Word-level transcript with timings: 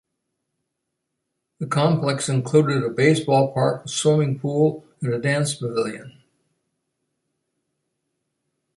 The 1.59 1.67
complex 1.67 2.27
included 2.27 2.81
a 2.83 2.89
basepall 2.89 3.53
park, 3.53 3.85
a 3.85 3.87
swimming 3.87 4.39
pool 4.39 4.83
and 4.99 5.13
a 5.13 5.19
dance 5.19 5.53
pavilion. 5.53 6.17